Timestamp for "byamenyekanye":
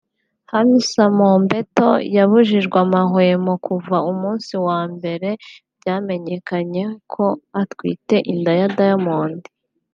5.79-6.83